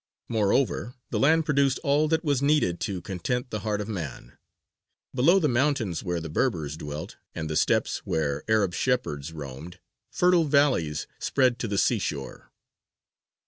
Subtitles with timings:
[0.29, 4.35] Moreover the land produced all that was needed to content the heart of man.
[5.13, 9.79] Below the mountains where the Berbers dwelt and the steppes where Arab shepherds roamed,
[10.09, 12.51] fertile valleys spread to the seashore.